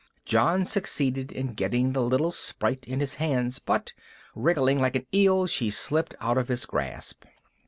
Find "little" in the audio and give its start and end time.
2.01-2.31